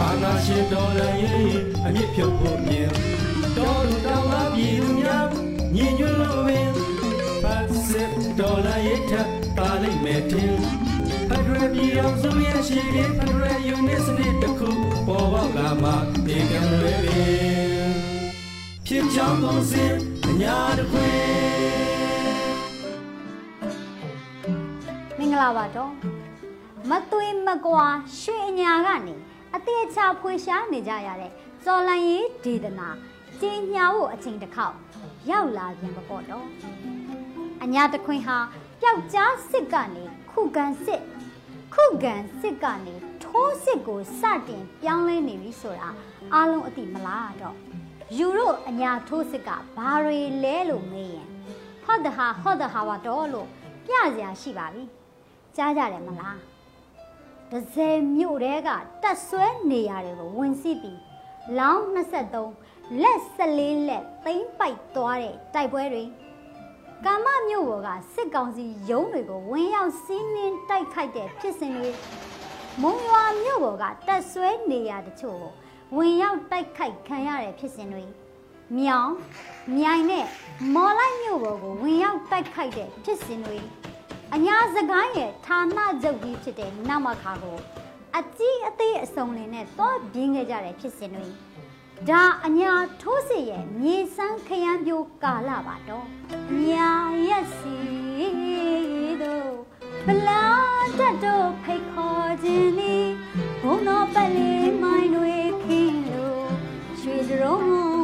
[0.00, 2.90] အာနာရှင်တော်လည်းအမြင့်ဖြုတ်ဖို့မြင်
[3.56, 4.29] တော်လူတော်
[11.80, 14.70] ပြည်အောင်စုရဲ့ရှိပြီးဖက်ဒရယ်ယူနစ်စနစ်တစ်ခု
[15.06, 15.90] ပေါ်ပေါက်လာမှ
[16.26, 17.92] ဒီကံလွယ်ပင်
[18.86, 19.84] ဖြစ်ကြောင်းပုံစံ
[20.28, 21.20] အညာတခွင်
[25.18, 25.92] မင်္ဂလာပါတော့
[26.90, 27.84] မသွေးမကွာ
[28.20, 29.14] ရွှေအညာကနေ
[29.54, 31.32] အသေးချာဖွေရှားနေကြရတဲ့
[31.64, 32.88] ဇော်လန်ရေးဒေသနာ
[33.40, 34.74] ကျင်းညာဖို့အချိန်တစ်ခေါက်
[35.30, 36.46] ရောက်လာပြန်ပါပေါ့တော့
[37.62, 38.38] အညာတခွင်ဟာ
[38.80, 41.02] ပျောက်ကြားစစ်ကနေခုခံစစ်
[41.74, 45.88] ခုခံစစ်ကနေထိုးစစ်ကိုစတင်ပြောင်းလဲနေပြီဆိုတာ
[46.34, 47.56] အားလုံးအသိမလားတော့
[48.18, 51.28] ယူတို့အညာထိုးစစ်ကဘာတွေလဲလို့မေးရင်
[51.84, 53.48] ဟော့တဟာဟော့တဟာပါတော့လို့
[53.86, 54.84] ပြစရာရှိပါပြီ
[55.56, 56.38] ကြားကြတယ်မလား
[57.50, 58.70] ဒဇယ်မြို့တဲက
[59.02, 61.00] တက်ဆွဲနေရတယ်ကိုဝင်စီးပြီး
[61.58, 61.84] လောင်း
[62.40, 66.04] 23လက်14လက်သိမ့်ပိုက်သွားတဲ့တိုက်ပွဲတွေ
[67.06, 71.90] ကာမမြို့ဘော်ကစစ်ကောင်စီရုံးတွေကိုဝင်ရောက်စီးနင်းတိုက်ခိုက်တဲ့ဖြစ်စဉ်တွေ
[72.82, 75.52] မုံရွာမြို့ဘော်ကတက်ဆွဲနေရတချို့ကို
[75.96, 78.04] ဝင်ရောက်တိုက်ခိုက်ခံရတဲ့ဖြစ်စဉ်တွေ
[78.78, 79.12] မြောင်
[79.76, 80.26] မြိုင်နဲ့
[80.74, 83.58] မော်လိုက်မြို့ဘော်ကိုဝင်ရောက်တိုက်ခိုက်တဲ့ဖြစ်စဉ်တွေ
[84.34, 87.58] အညာစကိုင်းရဲ့ဌာနချုပ်ကြီးဖြစ်တဲ့နမခါကို
[88.16, 91.28] အကြီးအသေးအစုံလင်နဲ့တော့ပြင်းခဲ့ကြတဲ့ဖြစ်စဉ်တွေ
[92.08, 96.06] ဒါအညာထိုးစစ်ရဲ့မြေစမ်းခရမ်းပြိုကာလပါတော့
[96.68, 96.90] ညာ
[97.28, 97.78] ရက်စီ
[99.22, 99.52] တို့
[100.06, 100.44] ဗလာ
[100.98, 102.96] တက်တို့ဖိတ်ခေါ်ခြင်းဒီ
[103.62, 106.48] ဘုံတော်ပတ်လေးမိုင်းတွေခင်းလို့
[107.00, 107.99] ရွှေစရုံး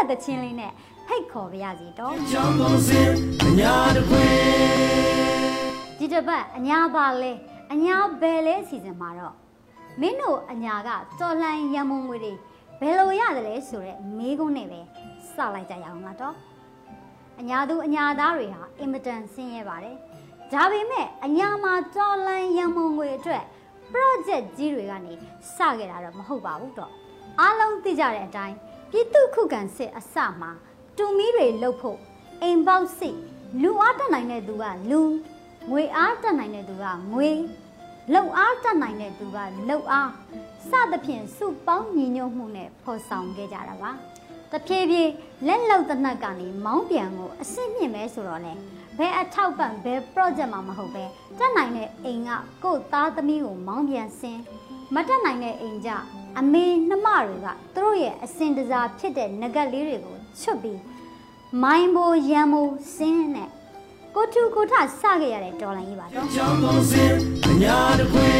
[0.00, 0.72] ဆိုရတဲ့ချင်းလေးနဲ့
[1.06, 3.00] ဖိတ်ခေါ်ပါရစီတော့ကြောင်းပုံစံ
[3.46, 4.30] အညာတခွင်
[5.98, 7.32] ဒီတစ်ပတ်အညာပါလဲ
[7.72, 9.34] အညာဘယ်လဲစီစဉ်မှာတော့
[10.00, 12.32] မင်းတို့အညာကတော်လှန်ရံမုံငွေတွေ
[12.80, 14.80] ဘယ်လိုရတယ်လဲဆိုတော့မေးခွန်းနဲ့ပဲ
[15.34, 16.34] စလိုက်ကြရအောင်လားတော့
[17.40, 19.96] အညာသူအညာသားတွေဟာအင်မတန်ဆင်းရဲပါတယ်
[20.52, 23.44] ဒါပေမဲ့အညာမှာတော်လှန်ရံမုံငွေအတွက်
[23.92, 25.12] project ကြီးတွေကနေ
[25.56, 26.92] စခဲ့တာတော့မဟုတ်ပါဘူးတော့
[27.40, 28.56] အားလုံးသိကြတဲ့အတိုင်း
[28.92, 30.50] ပြည်သူခုခံစစ်အစမှာ
[30.96, 31.98] တူမီတွေလှုပ်ဖို့
[32.42, 33.16] အိမ်ပေါက်စစ်
[33.62, 35.00] လူအားတက်နိုင်တဲ့သူကလူ
[35.70, 37.30] ငွေအားတက်နိုင်တဲ့သူကငွေ
[38.12, 40.10] လှုပ်အားတက်နိုင်တဲ့သူကလှုပ်အား
[40.70, 43.90] စသဖြင့်စုပေါင်းညီညွတ်မှုနဲ့ဖော်ဆောင်ခဲ့ကြတာပါ
[44.52, 45.12] တဖြည်းဖြည်း
[45.46, 48.52] လက်လောက်တနက်ကနေမောင်းပြန်ကိုအစ်စ်မြင့်မဲဆိုတော့လေ
[48.98, 51.04] ဘယ်အထောက်ပံ့ဘယ် project မှမဟုတ်ပဲ
[51.38, 52.30] တက်နိုင်တဲ့အိမ်က
[52.64, 54.42] ကိုယ့်သားသမီးကိုမောင်းပြန်ဆင်း
[54.94, 55.90] မတက်နိုင်တဲ့အိမ်ကြ
[56.38, 60.80] အမေနှမတွေကသူတို့ရဲ့အစင်တစားဖြစ်တဲ့ငကက်လေးတွေကိုချွတ်ပြီး
[61.62, 63.50] မိုင်းဘိုရံမိုဆင်းနဲ့
[64.14, 67.04] ကိုထုကိုထစခဲ့ရတဲ့တော်လိုင်းကြီးပါတော့ကြောင်းပုံစံ
[67.50, 68.34] အညာတခွင်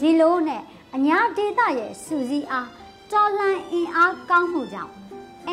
[0.00, 0.62] ဒီလိုနဲ့
[0.96, 2.68] အညာဒေတာရဲ့စူစီအား
[3.12, 4.92] တော်လန်အင်အားကောင်းမှုကြောင့်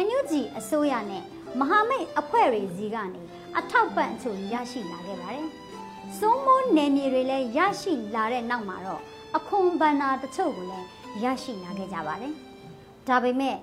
[0.05, 1.23] NUG အစိုးရနဲ့
[1.59, 3.21] မဟာမိတ်အဖွဲ့တွေစီကနေ
[3.57, 5.47] အထောက်ပံ့အချို့ရရှိလာခဲ့ပါတယ်။
[6.17, 9.01] စိုးမိုးနယ်မြေတွေလည်းရရှိလာတဲ့နောက်မှာတော့
[9.37, 10.87] အခွန်ဘဏ္ဍာတချို့ကိုလည်း
[11.23, 12.33] ရရှိလာခဲ့ကြပါတယ်။
[13.07, 13.55] ဒါပေမဲ့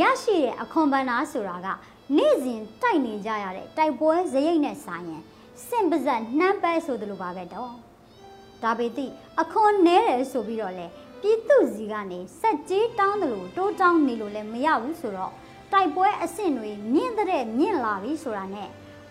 [0.00, 1.68] ရရှိတဲ့အခွန်ဘဏ္ဍာဆိုတာက
[2.16, 5.22] နေ့စဉ်တိုက်နေကြရတဲ့တိုက်ပွဲဇရိတ်နဲ့ဆိုင်ရင်
[5.66, 7.72] စင်ပါဇက်နှမ်းပဲဆိုသလိုပါပဲတော့။
[8.62, 10.86] ဒါပေသည့်အခွန်နဲတယ်ဆိုပြီးတော့လေ
[11.20, 15.32] ပြည်သူစီကနေစက်ကြီးတောင်းတယ်လို့တိုးတောင်းနေလို့လည်းမရဘူးဆိုတော့
[15.72, 18.68] တိုက်ပွဲအဆင့်တွေမြင့်တဲ့မြင့်လာပြီဆိုတာနဲ့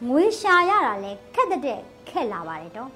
[0.07, 2.89] ငွေရှာရတာလဲခက်တဲ့ခက်လာပါတယ်တော့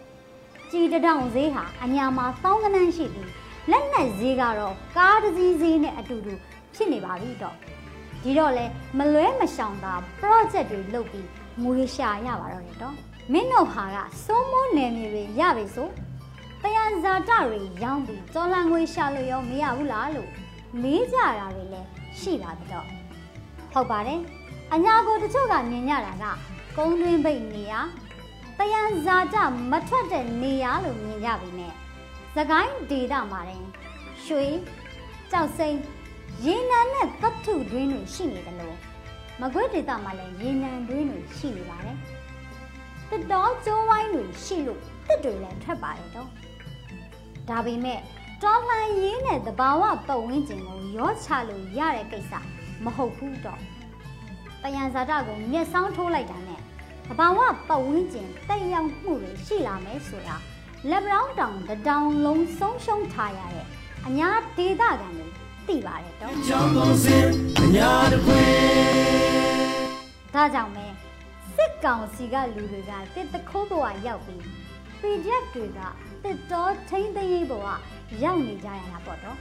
[0.73, 3.29] ကြည်တထောင်ဈေးဟာအညာမှာသောင်းကနန်းရှိပြီး
[3.71, 6.33] လက်နက်ဈေးကတော့ကားတစ်စီးဈေးနဲ့အတူတူ
[6.75, 7.55] ဖြစ်နေပါပြီတော့
[8.23, 8.65] ဒီတော့လဲ
[8.97, 11.27] မလွဲမရှောင်သာ project တွေလုပ်ပြီး
[11.63, 12.95] ငွေရှာရပါတော့တယ်တော့
[13.31, 15.89] မင်းတို့ဟာကစိုးမိုးနယ်မြေတွေရပြီဆို
[16.62, 20.29] တယံဇာတတွေရောင်းပြီးတော်လန်ငွေရှာလို့ရောမရဘူးလားလို့
[20.83, 21.88] လေးကြတာတွေလည်း
[22.19, 22.86] ရှိပါတော့
[23.73, 24.19] ဟုတ်ပါတယ်
[24.73, 26.25] အညာကိုတချို့ကမြင်ကြတာက
[26.77, 27.73] ကုန်းတွင်းဘိတ်နေရ
[28.58, 29.36] တယံဇာတ
[29.72, 31.74] မထွက်တဲ့နေရလို့မြင်ကြပြီနဲ့
[32.36, 33.63] သကိုင်းဒေတာမှာတင်
[34.26, 34.46] ရွှေ
[35.32, 35.80] ကြောက်စိမ်း
[36.46, 38.78] ရေနံနဲ့သတ္ထုတွင်းတွေရှိနေတယ်လို့
[39.42, 41.98] မကွေးဒေတာမှာလည်းရေနံတွင်းတွေရှိနေပါတယ်
[43.12, 46.30] တတော်ကျိုးဝိုင်းတွေရှိလို့တစ်တွေလည်းထွက်ပါတယ်တော့
[47.50, 48.00] ဒါပေမဲ့
[48.44, 52.34] တော်လှန်ရေးနဲ့တဘာဝပတ်ဝန်းကျင်ကိုရောချလို့ရတဲ့ကိစ္စ
[52.84, 53.62] မဟုတ်ဘူးတော့
[54.63, 56.53] တယံဇာတကိုမျက်စောင်းထိုးလိုက်တာနဲ့
[57.10, 60.36] တဘာဝပတ်ဝန်းကျင်တက်ရောက်မှုတွေရှိလာမယ်ဆိုတာ
[60.89, 63.68] လက်ဘရောင်းတောင်တတောင်လုံးဆုံးရှုံးထားရတဲ့
[64.08, 65.28] အညာဒေသခံတွေ
[65.68, 67.28] သိပါတယ်တော့ကြောင်းကောင်းစင်
[67.62, 68.44] အညာတခွေ
[70.34, 70.86] ဒါကြောင့်ပဲ
[71.56, 74.42] စစ်ကောင်စီကလူတွေကတစ်တခိုးဘဝရောက်ပြီး
[75.00, 75.80] project တွေက
[76.24, 77.66] တစ်တော်ထိမ့်သိမ်းဘဝ
[78.24, 79.38] ရောက်နေကြရတာပေါ့တော့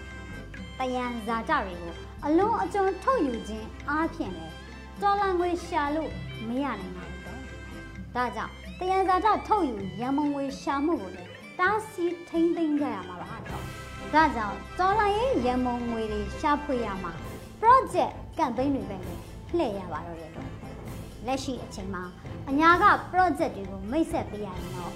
[0.78, 1.94] တယံဇာတတွေကို
[2.26, 4.46] အလုံးအကျွံထုတ်ယူခြင်းအားဖြင့်လေ
[5.02, 6.10] တော်လန်ငွေရှာလို့
[6.48, 7.11] မရနိုင်ပါဘူးတော့
[8.16, 13.62] ဒါကြောင့်တယံဇာတထုတ်ယူရန်မုံငွေရှာမှုကိုလည်းတားဆီးထိမ့်သိမ်းကြရမှာပါတော့
[14.14, 17.12] ဒါကြောင့်တော်လန်ရေးရန်မုံငွေတွေရှာဖွေရမှာ
[17.60, 19.14] project ကန့်သိန်းတွေပဲလေ
[19.56, 20.48] လှည့်ရပါတော့တယ်တော့
[21.26, 22.04] လက်ရှိအချိန်မှာ
[22.50, 24.94] အညာက project တွေကိုမိတ်ဆက်ပေးရရင်တော့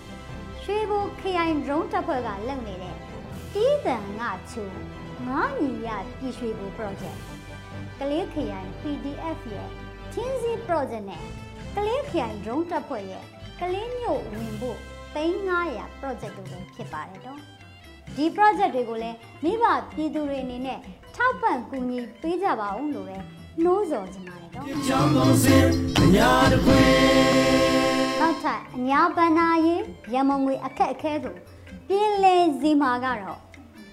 [0.65, 2.97] ရွှေဘူခရိုင် drone တပ်ဖွဲ့ကလုပ်နေတဲ့
[3.55, 4.65] တီးတန်ငါချူ
[5.27, 7.19] ငါးညီရပြည်ရွှေဘူ project
[7.99, 9.69] ကလေးခရိုင် PDF ရဲ့
[10.13, 11.25] ချင်းစီ project နဲ့
[11.77, 13.25] ကလေးခရိုင် drone တပ်ဖွဲ့ရဲ့
[13.61, 14.79] ကလေးမျိုးဝင်ဖို့
[15.17, 17.41] 3900 project တို့ပဲဖြစ်ပါတယ်တော့
[18.17, 20.79] ဒီ project တွေကိုလည်းမိဘပြည်သူတွေအနေနဲ့
[21.17, 23.17] ထောက်ပံ့ကူညီပေးကြပါဦးလို့ပဲ
[23.62, 25.67] နှိုးဆော်ချင်ပါတယ်တော့ကြောင်းကောင်းစင်
[26.03, 26.81] အညာတခွေ
[28.21, 29.83] နောက်ထပ်အညာပန္နာရေး
[30.15, 31.35] ရမုံငွေအခက်အခဲကို
[31.89, 33.41] ပြင်လဲစီမာကတော့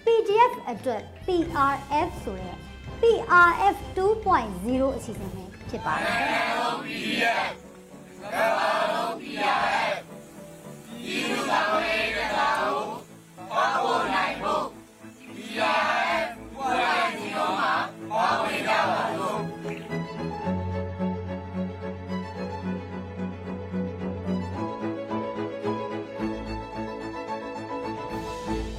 [0.06, 2.58] PDF အတွက် PRF ဆိုတဲ့
[3.02, 7.73] PRF 2.0အစီအစဉ်ပဲဖြစ်ပါတယ်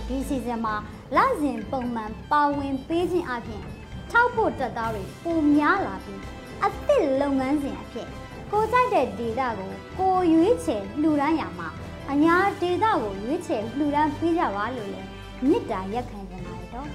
[0.08, 0.74] ဒီအစီအစဉ်မှာ
[1.16, 3.64] လစဉ်ပုံမှန်ပါဝင်ပေးခြင်းအပြင်
[4.10, 6.20] ထောက်ဖို့တက်သားတွေပုံများလာပြီး
[6.64, 8.08] အသစ်လုပ်ငန်းစဉ်အဖြစ်
[8.54, 11.68] ကိုကြိုက်တဲ့ဒေတာကိုကိုရွေးချယ်လှူဒန်းရမှာ
[12.12, 15.08] အညာဒေတာကိုရွေးချယ်လှူဒန်းပေးကြပါလို့လည်း
[15.44, 16.88] မေတ္တာရက်ခံကြပါတယ်တော့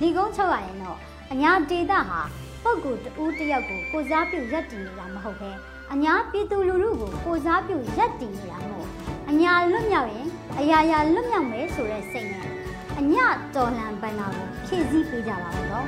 [0.00, 0.98] ဒီကုန်းချုပ်ရရင်တော့
[1.32, 2.20] အညာဒေတာဟာ
[2.62, 5.50] ပုဂ္ဂိုလ်တဦးတစ်ယောက်ကိုကိုစားပြုရက်တည်နေတာမဟုတ်ပဲ
[5.92, 8.88] အညာပြည်သူလူထုကိုကိုစားပြုရက်တည်နေတာမဟုတ်
[9.30, 12.55] အညာလွတ်မြောက်ရင်အရာရာလွတ်မြောက်မယ်ဆိုတဲ့စိတ်နဲ့
[13.00, 13.16] အည
[13.54, 15.86] တော်လန်ပန်းနာကိုဖြည့်ဆည်းပေးကြပါတော့နော်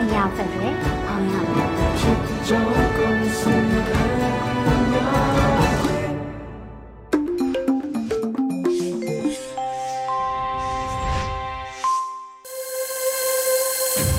[0.00, 0.72] အညာဖက်တယ်
[1.08, 1.68] အောင်ရမယ်
[2.46, 2.66] ကြောင်း
[2.96, 5.02] ကောင်းစင်အညာ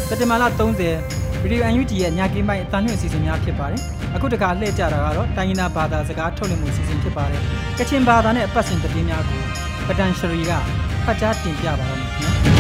[0.10, 3.82] စက်တင်ဘာလ30ဗီဒီယို UNG ရဲ့ညကင်းပိုင်းအတန်းလွှင့်အစီအစဉ်များဖြစ်ပါတယ်။
[4.16, 7.42] အခုတခါလှည့်ကြတာကတော့တိုင်းရင်းသားဘာသာစကားထုတ်လွှင့်မှုအစီအစဉ်ဖြစ်ပါတယ်။
[7.80, 9.42] ကချင်ဘာသာနဲ့အပတ်စဉ်သတင်းများကို
[9.88, 10.54] ပတန်ရှရီက
[11.06, 12.56] ဖတ်ကြားတင်ပြပါတော့မယ်ခင်ဗျာ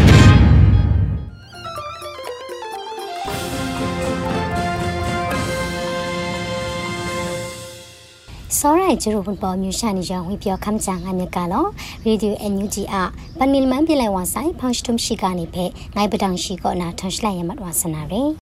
[8.58, 11.66] စောရိုင်ဂျရိုဘန်ပေါ်မြူရှာနေရောင်ဝီပြောခမ်းချန်ငါမြကလော
[12.06, 12.96] ရေဒီယိုအန်ယူဂျီအ
[13.38, 18.45] ပန်နီလမန်ပြလိုက်ဝါဆိုင်ဖောင်စတုံရှိကနေဖဲငိုင်ပတောင်ရှိကောနာထွန်ရှလိုက်ရမတ်ဝါစနာရေ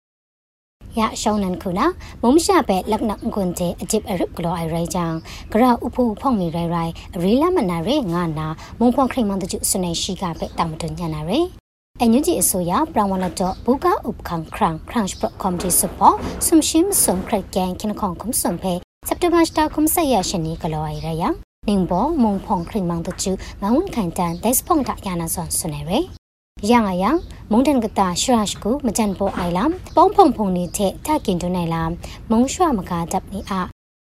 [0.99, 1.85] ရရှောင်းနန်ခုနာ
[2.23, 5.11] မုံရှာပဲလက်နကွန်တဲ့အဂျစ်အရစ်ဂလိုအိုင်ရိုင်ချန်
[5.51, 8.47] ဂရဥဖူဖောင်နေရိုင်ရိုင်ရီလာမနာရေငါနာ
[8.79, 11.39] မုံဖွန်ခရိမန်တကျစနေရှိကပဲတာမတွညနာရေ
[11.99, 18.73] အန်ယူဂျီအစိုးရပရဝလတော့ဘူကာဥပခန်ခရန်ခရန့်ပရကွန်တီစပေါ်ဆုမ်ရှိမ်ဆုမ်ခရကန်ခင်ခေါင်ခုံဆုမ်ဖဲ
[19.07, 21.23] စက်တဘာစတာခုံဆက်ရရှင်နီကလောအိုင်ရယ
[21.67, 23.31] နင်းဘောမုံဖုံခရင်မန်တချူ
[23.61, 26.26] ငောင်းခိုင်တန်ဒက်စဖုံတာယာနာဆွန်ဆွနေရ
[26.71, 27.03] ရငါယ
[27.51, 31.83] မုန်တန်ကတာရှရရှ်ကူမကြန်ပေါ်အိုင်လမ်ပေါင်းဖုံဖုံနေတဲ့ထကင်တွနေလာ
[32.31, 33.61] မုံရွှမကာတပ်နီအာ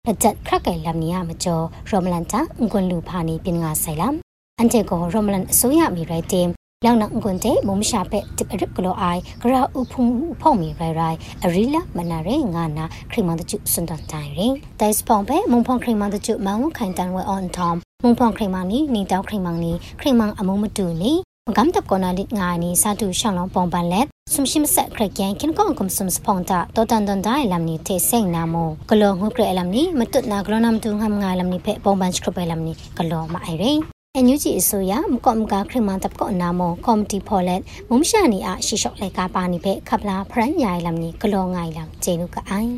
[0.08, 2.40] အကြက်ခရက်ကဲလမ်နီယာမကျော်ရောမလန်တာ
[2.70, 4.14] ငွန်လူဖာနီပင်ငါဆိုင်လမ်
[4.58, 6.48] အန်တေကိုရောမလန်အစိုးရမီရိုက်တင်
[6.84, 10.04] လောင်နငွန်တဲ့မုံရှာပဲတစ်ရစ်ကလိုအိုင်ဂရာဥဖုံ
[10.40, 21.14] ဖုံမီရိုင်ရိုင်အရီလာမနာရဲငါနာခရိမန်တကျစွန်တန်တိုင်ရင်ဒိုင်စပောင်ပဲမုံဖုံခရိမန်တကျမောင်ခိုင်တန်ဝဲအွန်တမ်မုံဖုံခရိမန်နီနီတောက်ခရိမန်နီခရိမန်အမုံမတူနီ
[21.50, 33.80] မကမ်တပ်ကောနာလစ်ငါနီစာတူရှောင်းလောင်ပုံပန်လက်စမ်ရှိမဆက်ခရကန်ခင်ကောင်ကွန်စမ်စဖောင်းတာတောတန်တန်ဒိုင်လမ်နီတေစိန်နာမိုကလောငုကရလမ်နီမတွနာဂရနမ်တူငမ်ငါလမ်နီဖဲပုံပန်စခရပဲလမ်နီကလောမအိုင်ရင်
[34.14, 42.72] အန်ယူဂျီအစိုးရမကော့မကာခရမန်တပ်ကောနာမောကော်မတီဖော်လက်မုံရှာနီအားရှိရှော့လိုက်ကပါနိဖဲခပလာဖရန်ညာလမ်နီကလောငိုင်လမ်ဂျေနုကအိုင်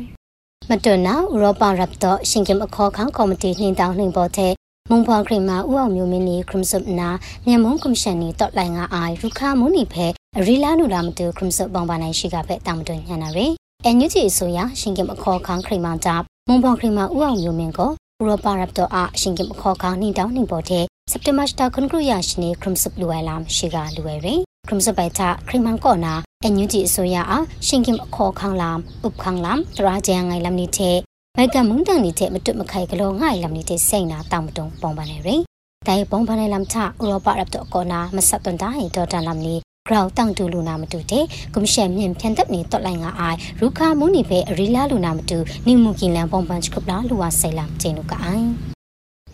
[0.69, 4.56] မတွနာဥရောပရပ်တော့ရှင်ကင်အခေါ်ခန်းကော်မတီနှင်းတောင်းနှင်းပေါ်တဲ့
[4.89, 7.09] မုံဖော်ခရမဥအောင်မျိုးမင်းနီခရမ်ဆုပ်နာ
[7.47, 10.05] မြန်မုံကော်မရှင်နီတော့လိုင်ငါအိုင်ရူခမုန်နီဖဲ
[10.45, 13.53] ရီလာနူလာမတူခရမ်ဆုပ်ဘောင်ပါနိုင်ရှိကဖဲတာမတွညနာရယ်
[13.85, 30.97] အန်ယူဂျီအစိုးရရှင်ကင်အခေါ်ခန်းခရမန်တပ်မုံဖော်ခရမဥအောင်မျိုးမင်းကိုဥရောပရပ်တော့အရှင်ကင်အခေါ်ခန်းနှင်းတောင်းနှင်းပေါ်တဲ့စက်တင်ဘာစတာခွန်ကရရရှိနေခရမ်ဆုပ်လူဝဲလာရှိကလူဝဲရယ်ခရမ်ဆုပ်ပိုက်တာခရမန်ကောနာအန်ယူဂျီအစိုးရအားရှင်ကင်အခေါ်ခန်းလမ်ဥပခန်းလမ်တရာဂျန်ငိုင်လမ်နီတဲ့
[31.39, 35.41] မိုက်ကမုန်တန်နေတဲ့မတွတ်မခိုင်ကလေးငိုင်လမ်နေတဲ့စိတ်နာတောင်မတုံပုံပါနေရယ်
[35.87, 39.55] တိုင်ပုံပါနေလမ်ချဥရောပရပ်တော့ကောနာမဆက်တွန်တိုင်းဒေါ်တန်လမ်နီ
[39.87, 48.47] ဂရောင်တောင်တူလူနာမတူတဲ့ကွန်ရှင်မြင့်ဖြန်တပ်နေတော့လိုက်ငါအိုင်ရူခါမူနီပဲအရီလာလူနာမတူနိမှုကင်လန်ပုံပန်စကပ်လာလူဝဆိုင်လမ်ကျင်းလူကအိုင်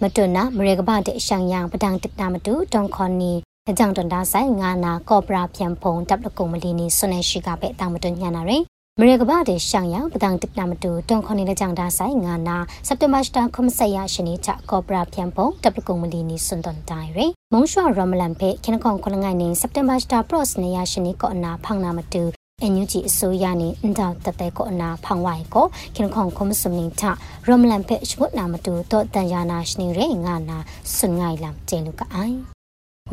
[0.01, 3.33] မတွနာမရေကပတဲ့အရှောင်ယံပဒံတစ်နာမတူတွန်ခွန်နီ
[3.69, 8.63] အကြောင်တန်တာဆိုင်ငါနာကော့ပရာပြန်ဖုံတပ်လကုံမလီနီဆွနေရှိကပဲတောင်မတွညနာရယ်
[9.01, 17.19] မရေကဘာတဲ့ရှောင်းရပဒံတစ်နာမတူတွန်ခွန်နေတဲ့ကြောင်တာဆိုင်ငါနာစက်တဘာစတာခွန်ဆယာရှနီချကောပရာပြန်ပုံတပ်ပကုံမလီနီစွန်တန်တိုင်ရ
[17.53, 22.23] မုံရှောရမလန်ဖေခင်ကွန်ခွန်ငိုင်းနေစက်တဘာစတာပရော့စ်နေရရှနီကောအနာဖောင်းနာမတူ
[22.61, 27.03] အန်ယူဂျီအစိုးရနေအန်တောတတဲကောအနာဖောင်းဝိုင်ကိုခင်ခွန်ခွန်မစုံနေချ
[27.47, 30.57] ရမလန်ဖေရှုနာမတူတော့တန်ယာနာရှနီရဲငါနာ
[30.95, 32.52] စွန်ငိုင်လမ်ကျေလူကအိုင်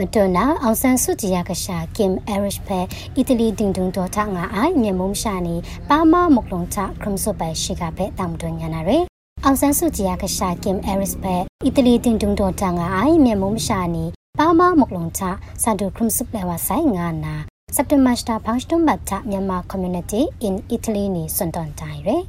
[0.00, 2.80] မတွနာအောင်ဆန်းစုကြည်ရကရှာကင်အဲရစ်ဖဲ
[3.16, 5.56] အီတလီတင်တုံတော်ထငါအိုင်မြေမုံရှာနေ
[5.88, 9.04] ပါမမုကလုံချခရမ်ဆုပဲရှိကပဲတမ်တွညာနာရယ်
[9.44, 14.04] အောင်ဆန်းစုကြည်ရကရှာကင်အဲရစ်ဖဲအီတလီတင်တုံတော်ထငါအိုင်မြေမုံရှာနေ
[14.38, 15.22] ပါမမုကလုံချ
[15.62, 17.34] ဆာဒူခရမ်ဆုပဲဝဆိုင်ငါနာ
[17.74, 22.22] စက်တင်ဘာစတာဖောင်းစတုံဘတ်ချမြန်မာ community in Italy နေစွန်တန်တိုင်ရယ်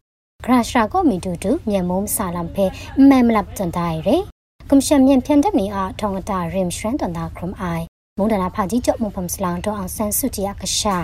[0.43, 2.65] ဂရရှာကိုမီတူတူမြေမုံဆာလမ်ဖဲ
[3.09, 4.23] မဲမလပ်တန်တိုင်ရယ်
[4.73, 7.85] ကွန်ရှင်မြန်ဖြန်တက်နေအားထောင်တာရင်ရှရန်တန်တာခရမ်အိုင်
[8.17, 10.97] မုန်ဒနာဖာကြီးကြော့မုံဖမ်စလောင်တော့အောင်ဆန်စုကြည်ကရှာ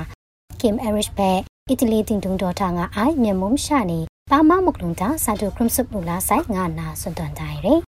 [0.61, 1.31] ကင်အဲရစ်ဘဲ
[1.69, 3.99] အီတလီတင်တုံတော်တာငါအိုင်မြန်မုံရှာနေ
[4.31, 7.79] ပါမမုကလုံတာစာတိုခရမ်ဆုပ်လူလာဆိုင်ငါနာစွန်တန်တိုင်ရယ်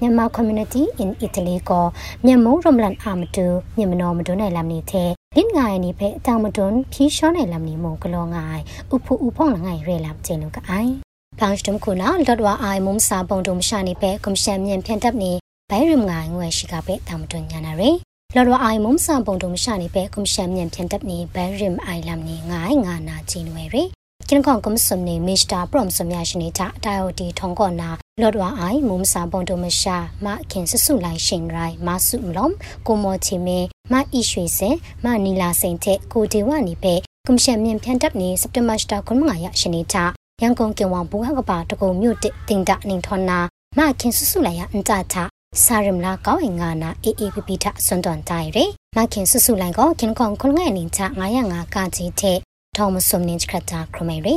[0.00, 1.84] မြန်မာ community in Italy ကို
[2.24, 8.62] မြန်မာရမလန်အာမတူမြန်မာနော်မတွန်းနိုင်လမ်နေတဲ့လင်းငိုင်နေဖဲအတောင်မတွန်းဖြီးရှောနိုင်လမ်နေမုံကလောငိုင်
[8.94, 10.92] ဥဖူဥဖုံငိုင်ရဲလမ်ကျင်းလူကအိုင်
[11.40, 15.32] ဘောင်းစတမ်ခုနာလော့ဒဝအိုင်မုံစာပုံတုံရှာနေပဲကွန်ရှင်မြန်ဖြန်တပ်နေ
[15.70, 17.96] ဘဲရမ်ငိုင်ငွေရှိကပဲတောင်မတွန်းညာနာရယ်
[18.34, 23.88] လော်ရအိုင်မုံစာပုံတုံရှာနေပဲကွန်ရှင်မြန်ဖြန်တပ်နေဘဲရမ်အိုင်လမ်နေငိုင်ငါနာချင်းဝဲရယ်
[24.28, 27.88] ကျင်းကောင်ကမစုံနေမစ္စတာပရမ်စမြရှင်နေတာတိုင်အိုတီထုံကောနာ
[28.20, 32.54] လော်ဒဝအိုင်မုံစာပုံတုံမရှာမခင်ဆဆုလိုက်ရှင်ရိုင်မဆုမလုံး
[32.86, 33.58] ကိုမောချီမေ
[33.92, 36.94] မအီရွှေစင်မနီလာစိန်တဲ့ကိုဒေဝနီပဲ
[37.26, 40.04] ကွန်ရှင်မြန်ဖြန်တပ်နေစက်တဘာစတာခွန်မငါရရှင်နေတာ
[40.42, 43.38] ရန်ကုန်ကင်ဝံဘူဟကပါတကုံမြို့တစ်တင်ဒနင်ထွန်နာ
[43.78, 45.16] မခင်ဆဆုလိုက်ရအန်တာချ
[45.62, 48.58] စာရမလာကောင်းငါနာအေအေပပီထစွန်တွန်တိုင်ရ
[48.96, 51.00] မခင်ဆဆုလိုက်ကောခင်ကောင်ခွန်ငဲ့နင်ချ
[51.40, 52.38] 905ကကြီးတဲ့
[52.76, 54.34] ထောင်မစုံနင်ချခတာခရမေရီ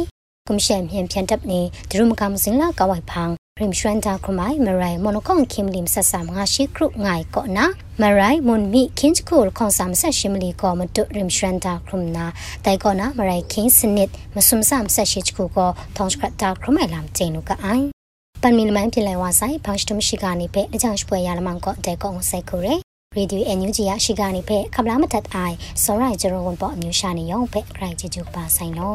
[0.48, 7.67] ကွန်ရှင်မြန်ပြန်တပ်နေဒရုမကမစင်လာကဝိုင်ဖန်း พริมชวนตาครมายมารายมอนคองคิมลิมสัสามงาชิครุง่ายก็นะ
[8.01, 12.27] มารายมอนมีคินจคูลของสามสัชิมลีก็มาตุริมชวนตาครมนา
[12.63, 17.67] แต่ก็นะมารายคินสนิดมาสุมสามสัชิจคูก็ทองสกัดตาครมายลำเจนุกะไอ
[18.43, 22.67] ปันมีมันพิไลวาไซพังสตุมชิกานิเปและจังช่วยยาละมังก็แต่ก็องไซคูเร
[23.17, 28.95] ရေဒီယိုအန်ယူဂျီရရှိကနေဖက်ခပလာမတတ်အိုင်စောရိုင်ဂျရောဝန်ပေါ်အမျိုးရှာနေရောဖက်ဂရိုင်ဂျီဂျူပါဆိုင်လော